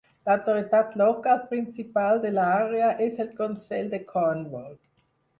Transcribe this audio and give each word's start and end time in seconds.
L'autoritat 0.27 0.93
local 0.99 1.41
principal 1.51 2.21
de 2.23 2.31
l'àrea 2.37 2.87
és 3.09 3.19
el 3.25 3.29
Consell 3.41 3.93
de 3.93 4.01
Cornwall. 4.13 4.73